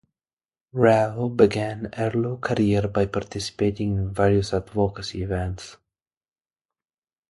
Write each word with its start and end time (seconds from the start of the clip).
Rao 0.73 1.27
began 1.29 1.91
her 1.95 2.09
law 2.09 2.35
career 2.37 2.87
by 2.87 3.05
participating 3.05 3.97
in 3.97 4.11
various 4.11 4.51
advocacy 4.51 5.21
events. 5.21 5.77